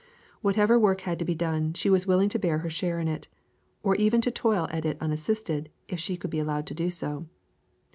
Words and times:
Whatever 0.41 0.79
work 0.79 1.01
had 1.01 1.19
to 1.19 1.25
be 1.25 1.35
done 1.35 1.75
she 1.75 1.87
was 1.87 2.07
willing 2.07 2.27
to 2.29 2.39
bear 2.39 2.57
her 2.57 2.71
share 2.71 2.99
in 2.99 3.07
it, 3.07 3.27
or 3.83 3.93
even 3.97 4.19
to 4.21 4.31
toil 4.31 4.67
at 4.71 4.83
it 4.83 4.97
unassisted 4.99 5.69
if 5.87 5.99
she 5.99 6.17
could 6.17 6.31
be 6.31 6.39
allowed 6.39 6.65
to 6.65 6.73
do 6.73 6.89
so. 6.89 7.27